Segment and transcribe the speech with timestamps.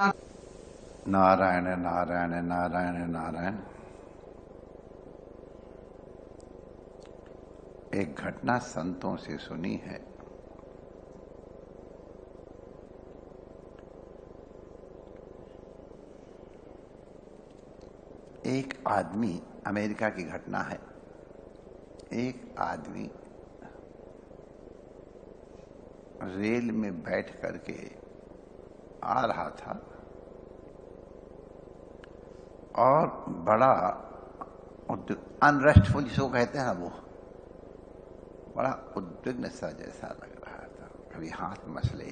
[0.00, 3.54] नारायण नारायण नारायण नारायण।
[7.94, 9.96] एक घटना संतों से सुनी है।
[18.46, 20.80] एक आदमी, अमेरिका की घटना है।
[22.12, 23.10] एक आदमी
[26.22, 28.07] रेल में बैठ करके
[29.04, 29.82] आ रहा था
[32.76, 34.04] और बड़ा
[35.42, 36.88] अनरेस्टफुल जिसको कहते हैं ना वो,
[38.56, 42.10] बड़ा उद्विग्न सा जैसा लग रहा था। कभी हाथ मसले,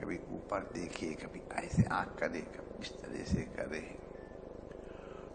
[0.00, 3.98] कभी ऊपर देखे, कभी ऐसे आँख करे, कभी इस तरह से करे।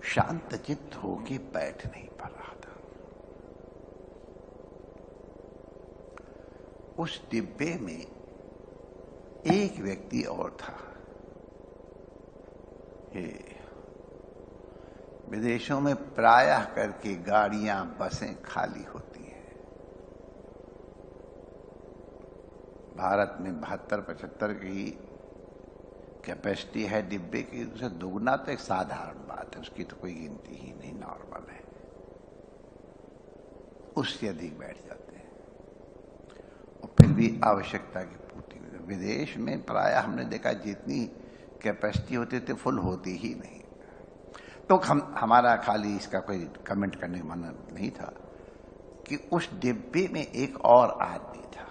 [0.03, 2.71] शांत चित्त होके बैठ नहीं पा रहा था।
[6.99, 8.24] उस डिब्बे में
[9.47, 10.73] एक व्यक्ति और था।
[13.19, 13.55] ये
[15.29, 19.55] विदेशों में प्रायः करके गाड़ियाँ, बसें खाली होती हैं।
[22.97, 24.99] भारत में बहत्तर, पचहत्तर की
[26.25, 30.55] कैपेसिटी है, डिब्बे की उसे दुगना तो एक साधारण बात है, उसकी तो कोई गिनती
[30.55, 31.65] ही नहीं नॉर्मल है।
[33.97, 35.31] उससे अधिक बैठ जाते हैं।
[36.83, 38.24] और फिर भी आवश्यकता की
[38.85, 41.05] विदेश में प्राय हमने देखा जितनी
[41.61, 43.61] कैपेसिटी होती थी फुल होती ही नहीं।
[44.69, 48.13] तो हम, हमारा खाली इसका कोई कमेंट करने का मन नहीं था
[49.07, 51.67] कि उस डिब्बे में एक और आदमी था।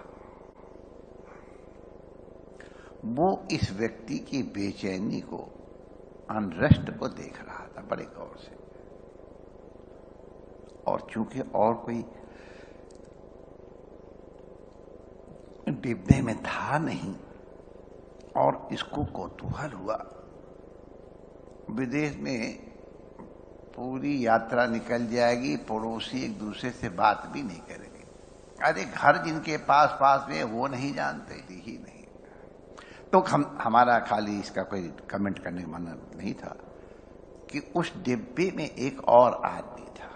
[3.05, 5.39] वो इस व्यक्ति की बेचैनी को
[6.31, 8.65] अनरेस्ट को देख रहा था, बड़े गौर से।
[10.87, 12.05] और चूँकि और कोई
[15.85, 17.15] डिब्बे में था नहीं
[18.37, 19.97] और इसको कौतूहल हुआ।
[21.71, 22.59] विदेश में
[23.77, 28.05] पूरी यात्रा निकल जाएगी, पड़ोसी एक दूसरे से बात भी नहीं करेंगे।
[28.65, 32.05] अरे घर जिनके पास पास में वो नहीं जानते ही नहीं।
[33.13, 36.57] तो हम, हमारा खाली इसका कोई कमेंट करने का मन नहीं था
[37.51, 40.11] कि उस डिब्बे में एक और आदमी था।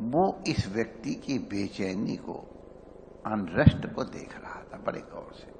[0.00, 2.57] वो इस व्यक्ति की बेचैनी को
[3.28, 5.56] अनरेस्ट को देख रहा था बड़े गौर से।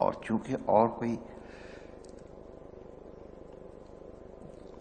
[0.00, 1.18] और चूँकि और कोई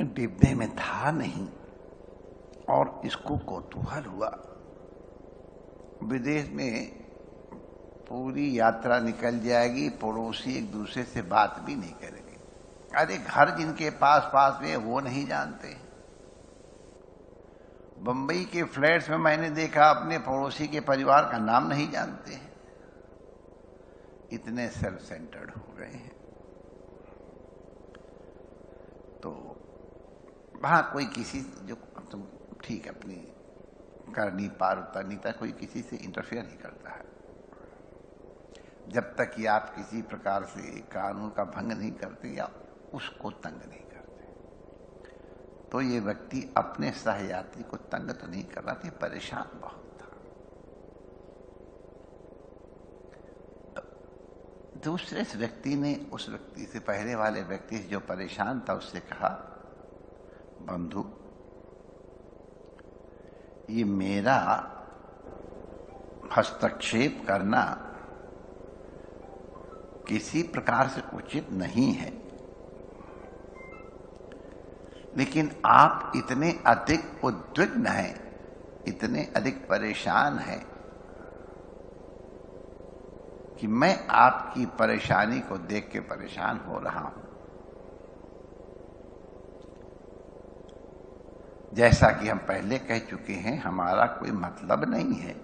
[0.02, 1.48] डिब्बे में था नहीं
[2.70, 4.30] और इसको कौतूहल हुआ,
[6.04, 7.06] विदेश में
[8.10, 12.38] पूरी यात्रा निकल जाएगी, पड़ोसी एक दूसरे से बात भी नहीं करेंगे।
[12.92, 15.85] अरे घर जिनके पास पास में वो नहीं जानते।
[17.98, 22.40] बंबई के फ्लैट्स में मैंने देखा, अपने पड़ोसी के परिवार का नाम नहीं जानते
[24.36, 26.12] इतने सेल्फ सेंटर्ड हो गए हैं।
[29.24, 29.32] तो
[30.64, 31.76] वहाँ कोई किसी जो
[32.12, 32.24] तुम
[32.64, 33.16] ठीक अपनी
[34.16, 37.04] करनी पार उतरनीता कोई किसी से इंटरफेयर नहीं करता है।
[38.90, 40.62] जब तक कि आप किसी प्रकार से
[40.92, 42.50] कानून का भंग नहीं करते या
[42.94, 43.95] उसको तंग नहीं करते।
[45.76, 50.08] तो ये व्यक्ति अपने सहयात्री को तंग तो नहीं कर रहा था परेशान बहुत था।
[54.84, 59.30] दूसरे व्यक्ति ने, उस व्यक्ति से पहले वाले व्यक्ति से जो परेशान था, उससे कहा,
[60.62, 61.06] बंधु,
[63.70, 64.38] ये मेरा
[66.38, 67.64] हस्तक्षेप करना
[70.08, 72.25] किसी प्रकार से उचित नहीं है।
[75.18, 78.26] लेकिन आप इतने अधिक उद्विग्न हैं,
[78.88, 80.66] इतने अधिक परेशान हैं
[83.60, 87.26] कि मैं आपकी परेशानी को देख के परेशान हो रहा हूँ।
[91.74, 95.42] जैसा कि हम पहले कह चुके हैं, हमारा कोई मतलब नहीं है।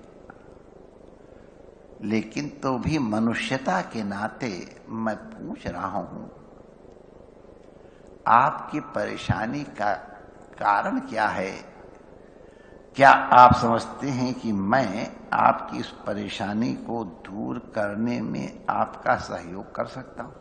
[2.01, 6.40] लेकिन तो भी मनुष्यता के नाते मैं पूछ रहा हूँ
[8.27, 9.93] आपकी परेशानी का
[10.59, 11.51] कारण क्या है?
[12.95, 19.75] क्या आप समझते हैं कि मैं आपकी इस परेशानी को दूर करने में आपका सहयोग
[19.75, 20.33] कर सकता हूँ?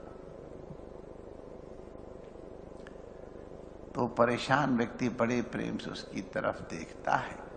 [3.94, 7.50] तो परेशान व्यक्ति बड़े प्रेम से उसकी तरफ़ देखता है।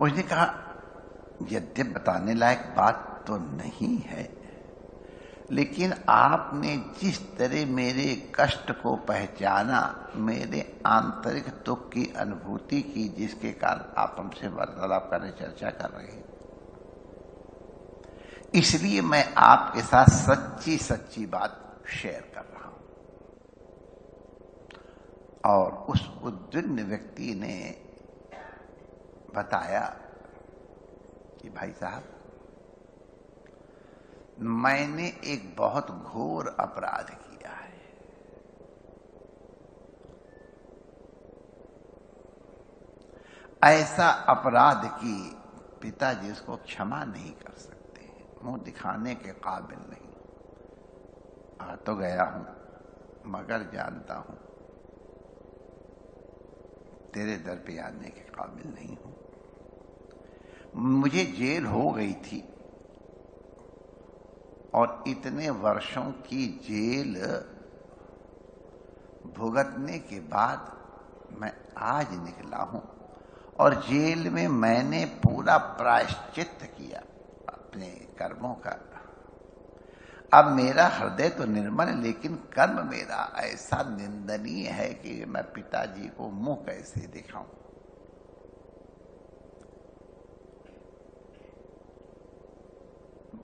[0.00, 0.54] उसने कहा,
[1.42, 4.45] यद्यप बताने लायक बात तो नहीं है।
[5.52, 13.52] लेकिन आपने जिस तरह मेरे कष्ट को पहचाना, मेरे आंतरिक दुख की अनुभूति की, जिसके
[13.52, 16.24] कारण आप हमसे वार्तालाप करने चर्चा कर रहे हैं।
[18.54, 22.80] इसलिए मैं आपके साथ सच्ची सच्ची बात शेयर कर रहा हूँ।
[25.44, 27.82] और उस उद्विग्न व्यक्ति ने
[29.34, 29.96] बताया
[31.42, 32.02] कि भाई साहब
[34.38, 37.74] मैंने एक बहुत घोर अपराध किया है।
[43.62, 45.36] ऐसा अपराध की
[45.82, 48.10] पिताजी उसको क्षमा नहीं कर सकते
[48.44, 50.12] मुँह दिखाने के काबिल नहीं।
[51.60, 52.46] आ तो गया हूँ,
[53.26, 54.36] मगर जानता हूँ।
[57.14, 59.14] तेरे दर पे आने के काबिल नहीं हूँ।
[60.76, 62.55] मुझे जेल हो गई थी।
[64.76, 67.14] और इतने वर्षों की जेल
[69.38, 70.76] भुगतने के बाद
[71.40, 72.82] मैं आज निकला हूँ।
[73.60, 77.00] और जेल में मैंने पूरा प्रायश्चित किया
[77.48, 78.82] अपने कर्मों का।
[80.32, 86.30] अब मेरा हृदय तो निर्मल, लेकिन कर्म मेरा ऐसा निंदनीय है कि मैं पिताजी को
[86.30, 87.65] मुँह कैसे दिखाऊँ?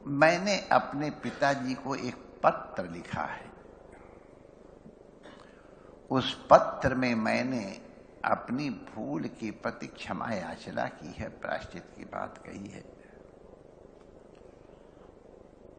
[0.06, 2.14] मैंने अपने पिताजी को एक
[2.44, 3.50] पत्र लिखा है।
[6.10, 7.64] उस पत्र में मैंने
[8.25, 12.84] अपनी भूल के प्रति क्षमा याचना की है प्राश्चित की बात कही है।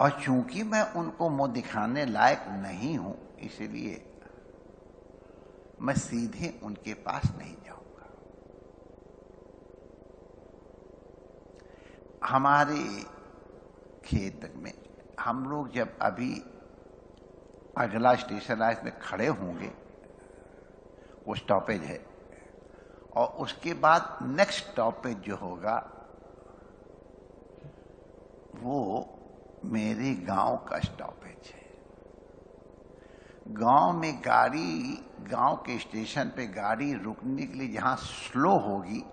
[0.02, 4.04] और चूँकि मैं उनको मुँह दिखाने लायक नहीं हूँ, इसलिए
[5.82, 8.10] मैं सीधे उनके पास नहीं जाऊँगा।
[12.28, 12.84] हमारे
[14.06, 14.74] खेत में।
[15.20, 16.34] हम लोग जब अभी
[17.78, 19.72] अगला स्टेशन आए इसमें खड़े होंगे,
[21.28, 22.00] वो स्टॉपेज है।
[23.16, 25.76] और उसके बाद नेक्स्ट स्टॉपेज जो होगा,
[28.56, 29.10] वो
[29.66, 31.62] मेरे गाँव का स्टॉपेज है।
[33.48, 39.04] गाँव में गाड़ी, गाँव के स्टेशन पे गाड़ी रुकने के लिए जहाँ स्लो होगी,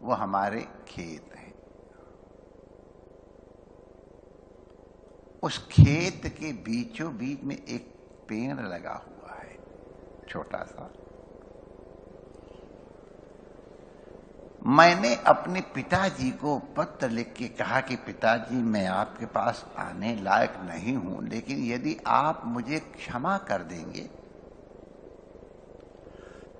[0.00, 1.43] वो हमारे खेत है।
[5.44, 7.92] उस खेत के बीचों बीच में एक
[8.28, 9.56] पेड़ लगा हुआ है,
[10.28, 10.90] छोटा सा।
[14.68, 20.54] मैंने अपने पिताजी को पत्र लिख के कहा कि पिताजी, मैं आपके पास आने लायक
[20.64, 24.08] नहीं हूँ, लेकिन यदि आप मुझे क्षमा कर देंगे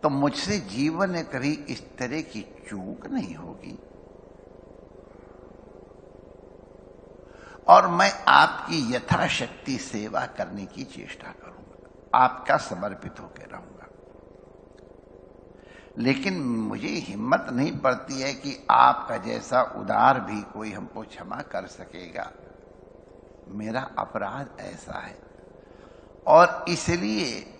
[0.03, 3.79] तो मुझसे जीवन में कभी इस तरह की चूक नहीं होगी।
[7.69, 13.87] और मैं आपकी यथाशक्ति सेवा करने की चेष्टा करूँगा। आपका समर्पित होकर रहूँगा।
[15.99, 21.67] लेकिन मुझे हिम्मत नहीं पड़ती है कि आपका जैसा उदार भी कोई हमको क्षमा कर
[21.67, 22.33] सकेगा।
[23.49, 25.19] मेरा अपराध ऐसा है।
[26.27, 27.51] और इसलिए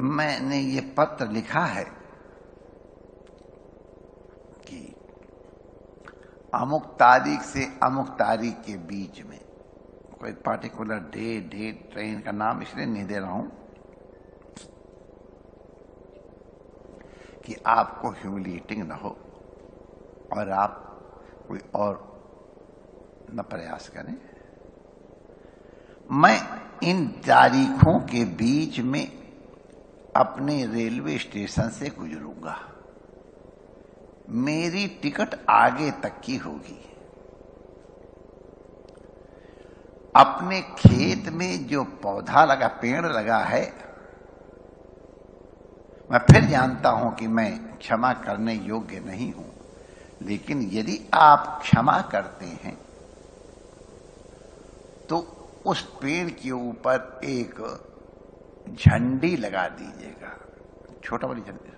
[0.00, 2.03] मैंने ये पत्र लिखा है
[6.54, 9.38] अमुक तारीख से अमुक तारीख के बीच में।
[10.20, 13.50] कोई पार्टिकुलर डे डेट ट्रेन का नाम इसलिए नहीं दे रहा हूँ
[17.46, 19.16] कि आपको ह्यूमिलेटिंग ना हो
[20.32, 20.80] और आप
[21.48, 22.02] कोई और
[23.30, 24.14] न प्रयास करें।
[26.10, 26.38] मैं
[26.82, 29.06] इन तारीखों के बीच में
[30.16, 32.56] अपने रेलवे स्टेशन से गुजरूँगा।
[34.28, 36.80] मेरी टिकट आगे तक की होगी।
[40.16, 43.62] अपने खेत में जो पौधा लगा, पेड़ लगा है,
[46.10, 49.50] मैं फिर जानता हूँ कि मैं क्षमा करने योग्य नहीं हूँ।
[50.22, 52.76] लेकिन यदि आप क्षमा करते हैं
[55.08, 55.18] तो
[55.66, 57.60] उस पेड़ के ऊपर एक
[58.70, 60.36] झंडी लगा दीजिएगा।
[61.04, 61.70] छोटा वाली झंडी।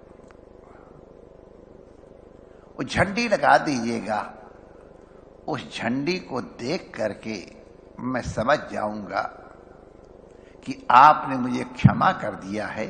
[2.76, 4.20] वो झंडी लगा दीजिएगा।
[5.48, 7.34] उस झंडी को देख करके
[8.00, 9.22] मैं समझ जाऊँगा
[10.64, 12.88] कि आपने मुझे क्षमा कर दिया है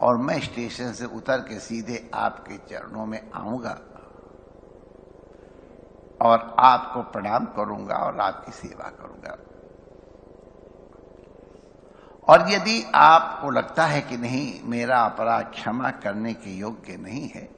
[0.00, 3.78] और मैं स्टेशन से उतर के सीधे आपके चरणों में आऊँगा
[6.20, 9.36] और आपको प्रणाम करूँगा और आपकी सेवा करूँगा।
[12.28, 17.48] और यदि आपको लगता है कि नहीं, मेरा अपराध क्षमा करने के योग्य नहीं है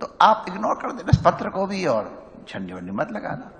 [0.00, 2.10] तो आप इग्नोर कर देना, इस पत्र को भी और
[2.48, 3.50] झंडी वंडी मत लगाना।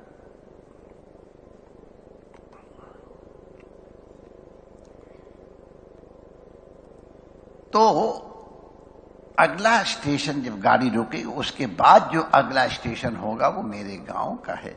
[7.72, 7.80] तो
[9.38, 14.54] अगला स्टेशन जब गाड़ी रुकेगी, उसके बाद जो अगला स्टेशन होगा वो मेरे गाँव का
[14.54, 14.76] है।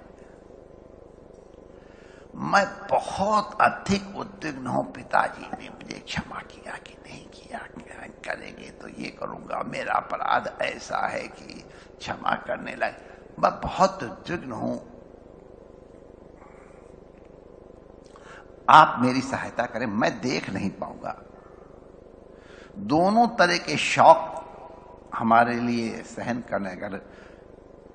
[2.38, 7.60] मैं बहुत अधिक उद्विग्न हूँ पिताजी ने मुझे क्षमा किया कि नहीं किया
[8.26, 11.64] करेंगे तो ये करूँगा। मेरा अपराध ऐसा है कि
[12.00, 14.76] क्षमा करने लगे मैं बहुत उद्विग्न हूँ।
[18.70, 21.16] आप मेरी सहायता करें, मैं देख नहीं पाऊँगा।
[22.78, 24.20] दोनों तरह के शौक
[25.14, 27.02] हमारे लिए सहन करने अगर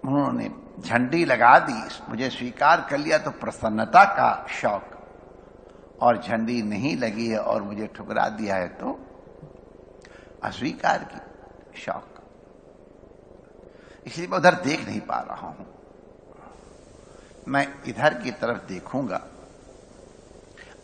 [0.05, 0.49] उन्होंने
[0.85, 1.73] झंडी लगा दी,
[2.09, 4.89] मुझे स्वीकार कर लिया तो प्रसन्नता का शौक।
[6.03, 8.99] और झंडी नहीं लगी है और मुझे ठुकरा दिया है तो
[10.43, 12.09] अस्वीकार की शौक।
[14.07, 15.67] इसलिए मैं उधर देख नहीं पा रहा हूँ।
[17.49, 19.21] मैं इधर की तरफ़ देखूँगा।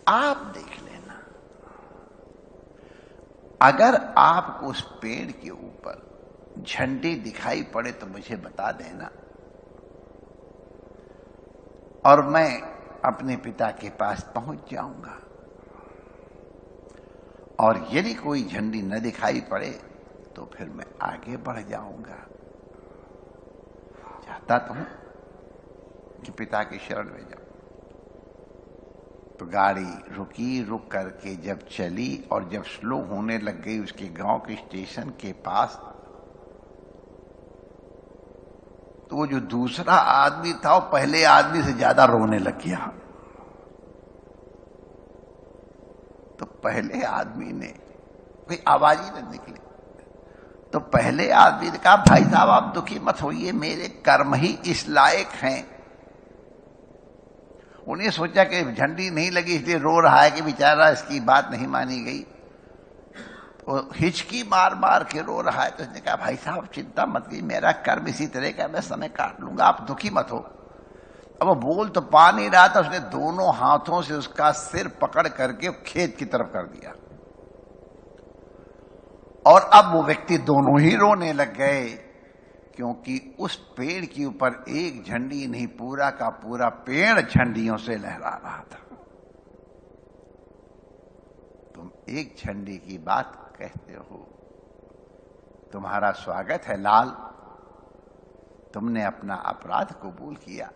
[0.09, 1.21] आप देख लेना।
[3.61, 9.11] अगर आपको उस पेड़ के ऊपर झंडी दिखाई पड़े तो मुझे बता देना।
[12.05, 12.61] और मैं
[13.05, 15.19] अपने पिता के पास पहुँच जाऊँगा।
[17.59, 19.71] और यदि कोई झंडी न दिखाई पड़े
[20.37, 22.19] तो फिर मैं आगे बढ़ जाऊँगा।
[24.25, 24.87] चाहता तो हूँ
[26.25, 27.47] कि पिता की शरण में जाऊँ।
[29.39, 34.39] तो गाड़ी रुकी, रुक करके जब चली और जब स्लो होने लग गई उसके गाँव
[34.39, 35.81] के स्टेशन के पास
[39.08, 42.79] तो वो जो दूसरा आदमी था, वो पहले आदमी से ज़्यादा रोने लग गया।
[46.39, 47.67] तो पहले आदमी ने
[48.49, 49.59] कोई आवाज़ ही न निकली।
[50.73, 54.89] तो पहले आदमी ने कहा, भाई साहब, आप दुखी मत होइए, मेरे कर्म ही इस
[54.89, 55.79] लायक हैं।
[57.89, 61.67] उन्हें सोचा कि झंडी नहीं लगी, इसलिए रो रहा है कि बेचारा इसकी बात नहीं
[61.67, 62.27] मानी गई।
[63.69, 67.41] हिचकी मार मार के रो रहा है तो उसने कहा, भाई साहब, चिंता मत की,
[67.43, 70.39] मेरा कर्म इसी तरह का मैं समय काट लूँगा, आप दुखी मत हो।
[71.41, 75.27] अब वो बोल तो पा नहीं रहा था, उसने दोनों हाथों से उसका सिर पकड़
[75.29, 76.93] करके खेत की तरफ़ कर दिया।
[79.47, 81.85] और अब वो व्यक्ति दोनों ही रोने लग गए,
[82.77, 88.35] क्योंकि उस पेड़ के ऊपर एक झंडी नहीं, पूरा का पूरा पेड़ झंडियों से लहरा
[88.45, 88.79] रहा था।
[91.75, 94.29] तुम एक झंडी की बात कहते हो?
[95.73, 97.11] तुम्हारा स्वागत है, लाल।
[98.75, 100.71] तुमने अपना अपराध कबूल किया।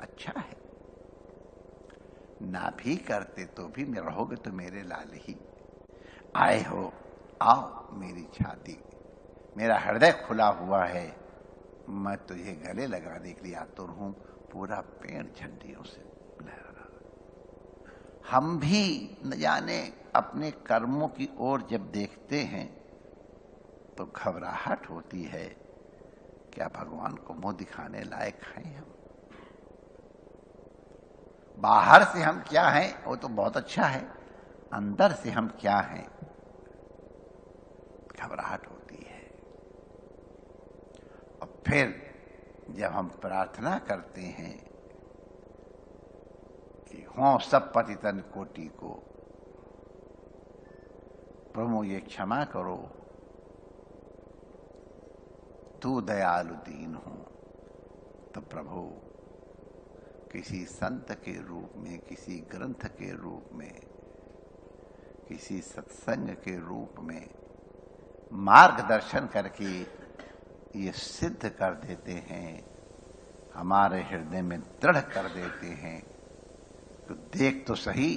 [0.00, 0.64] अच्छा है।
[2.42, 5.36] ना भी करते तो भी मैं रहोगे तो मेरे लाल ही।
[6.36, 6.92] आए हो,
[7.42, 8.82] आओ मेरी छाती।
[9.56, 11.16] मेरा हृदय खुला हुआ है।
[11.88, 14.12] मैं तुझे गले लगाने के लिए आतुर हूँ।
[14.52, 16.00] पूरा पेड़ झंडियों से
[16.42, 16.73] लहरा
[18.30, 22.66] हम भी न जाने अपने कर्मों की ओर जब देखते हैं
[23.98, 25.44] तो घबराहट होती है,
[26.52, 28.84] क्या भगवान को मुँह दिखाने लायक हैं हम?
[31.58, 34.08] बाहर से हम क्या हैं, वो तो बहुत अच्छा है,
[34.72, 36.06] अंदर से हम क्या हैं?
[38.20, 39.22] घबराहट होती है।
[41.42, 42.14] और फिर
[42.70, 44.73] जब हम प्रार्थना करते हैं
[46.94, 48.88] कि हो, सब पतितन कोटि को।
[51.54, 52.76] प्रभु, ये क्षमा करो।
[55.82, 57.12] तू दयालु दीन हो।
[58.34, 58.92] तो प्रभु,
[60.32, 63.80] किसी संत के रूप में, किसी ग्रंथ के रूप में,
[65.28, 67.34] किसी सत्संग के रूप में
[68.32, 69.82] मार्गदर्शन करके
[70.80, 72.74] ये सिद्ध कर देते हैं।
[73.54, 76.13] हमारे हृदय में दृढ़ कर देते हैं।
[77.08, 78.16] तो देख तो सही,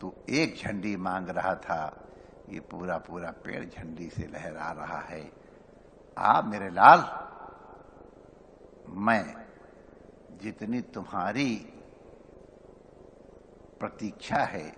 [0.00, 2.06] तू एक झंडी मांग रहा था,
[2.48, 5.32] ये पूरा पूरा पेड़ झंडी से लहरा रहा है।
[6.18, 7.00] आ मेरे लाल,
[8.88, 9.46] मैं
[10.42, 11.56] जितनी तुम्हारी
[13.80, 14.76] प्रतीक्षा है,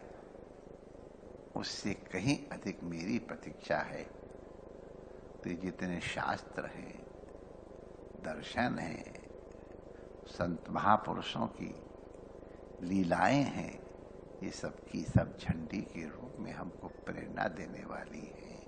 [1.56, 4.02] उससे कहीं अधिक मेरी प्रतीक्षा है।
[5.44, 6.98] तो जितने शास्त्र हैं,
[8.24, 9.22] दर्शन हैं,
[10.26, 11.87] संत महापुरुषों की
[12.80, 13.88] लीलाएँ हैं।
[14.42, 18.58] ये सब की सब झंडी के रूप में हमको प्रेरणा देने वाली है।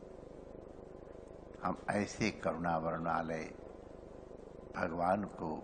[1.63, 3.45] हम ऐसे करुणा वर्णालय
[4.77, 5.57] भगवान को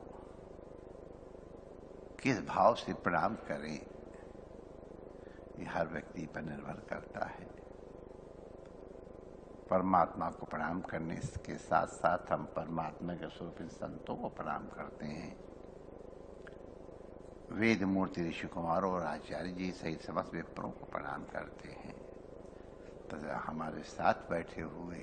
[2.23, 3.87] किस भाव से प्रणाम करें,
[5.59, 7.47] ये हर व्यक्ति पर निर्भर करता है।
[9.71, 15.07] परमात्मा को प्रणाम करने के साथ साथ हम परमात्मा के स्वरूप संतों को प्रणाम करते
[15.07, 15.56] हैं।
[17.57, 21.95] वेद मूर्ति ऋषि कुमार और आचार्य जी सहित समस्त विप्रों को प्रणाम करते हैं।
[23.09, 24.99] तथा हमारे साथ बैठे हुए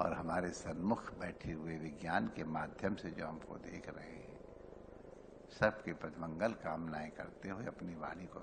[0.00, 4.38] और हमारे सन्मुख बैठे हुए विज्ञान के माध्यम से जो हमको देख रहे हैं,
[5.60, 8.40] सबके प्रति मंगल कामनाएँ करते हुए अपनी वाणी को